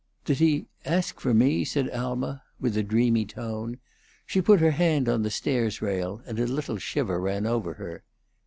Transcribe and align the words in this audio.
"Did 0.25 0.37
he 0.39 0.65
ask 0.83 1.19
for 1.19 1.31
me?" 1.31 1.63
said 1.63 1.91
Alma, 1.91 2.41
with 2.59 2.75
a 2.75 2.81
dreamy 2.81 3.23
tone. 3.23 3.77
She 4.25 4.41
put 4.41 4.59
her 4.59 4.71
hand 4.71 5.07
on 5.07 5.21
the 5.21 5.29
stairs 5.29 5.79
rail, 5.79 6.23
and 6.25 6.39
a 6.39 6.47
little 6.47 6.77
shiver 6.79 7.21
ran 7.21 7.45
over 7.45 7.75
her. 7.75 8.01